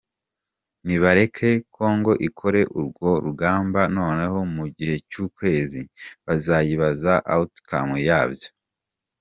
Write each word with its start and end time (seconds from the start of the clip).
Ni 0.85 0.95
bareke 1.03 1.49
congo 1.75 2.11
ikore 2.27 2.61
urwo 2.77 3.09
rugamba 3.25 3.81
noneho 3.97 4.37
mu 4.55 4.65
gihe 4.75 4.95
cyukwezi 5.09 5.81
bazayibaze 6.25 7.13
outcome 7.33 7.97
yabyo. 8.09 8.49